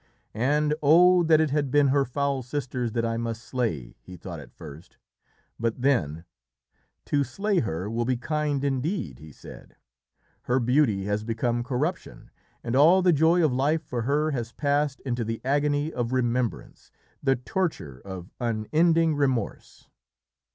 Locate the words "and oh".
0.33-1.21